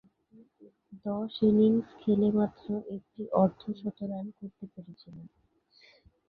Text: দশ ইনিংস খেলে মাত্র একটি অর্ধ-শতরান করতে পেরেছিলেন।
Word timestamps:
দশ 1.05 1.33
ইনিংস 1.47 1.87
খেলে 2.01 2.29
মাত্র 2.31 2.65
একটি 2.95 3.21
অর্ধ-শতরান 3.41 4.25
করতে 4.37 4.65
পেরেছিলেন। 4.73 5.27